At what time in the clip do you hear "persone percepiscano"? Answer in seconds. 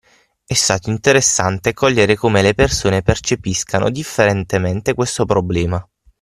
2.55-3.91